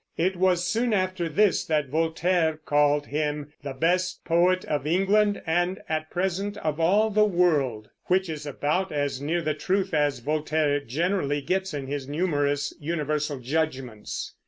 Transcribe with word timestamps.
It 0.17 0.35
was 0.35 0.65
soon 0.65 0.93
after 0.93 1.29
this 1.29 1.63
that 1.65 1.89
Voltaire 1.89 2.57
called 2.57 3.05
him 3.05 3.53
"the 3.61 3.75
best 3.75 4.25
poet 4.25 4.65
of 4.65 4.87
England 4.87 5.39
and, 5.45 5.79
at 5.87 6.09
present, 6.09 6.57
of 6.57 6.79
all 6.79 7.11
the 7.11 7.23
world," 7.23 7.87
which 8.05 8.27
is 8.27 8.47
about 8.47 8.91
as 8.91 9.21
near 9.21 9.43
the 9.43 9.53
truth 9.53 9.93
as 9.93 10.17
Voltaire 10.17 10.79
generally 10.79 11.39
gets 11.41 11.71
in 11.71 11.85
his 11.85 12.07
numerous 12.07 12.73
universal 12.79 13.37
judgments. 13.41 14.33